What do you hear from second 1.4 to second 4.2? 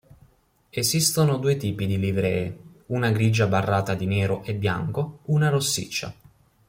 tipi di livree: una grigia barrata di